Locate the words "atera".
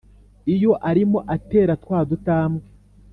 1.35-1.73